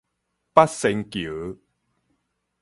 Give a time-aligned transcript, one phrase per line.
[0.53, 1.57] 八仙橋